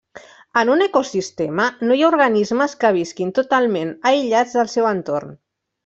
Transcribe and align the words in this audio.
En 0.61 0.69
un 0.75 0.79
ecosistema 0.85 1.67
no 1.89 1.97
hi 1.97 2.01
ha 2.05 2.07
organismes 2.09 2.75
que 2.85 2.93
visquin 2.99 3.35
totalment 3.41 3.95
aïllats 4.15 4.61
del 4.61 4.77
seu 4.79 4.91
entorn. 4.97 5.39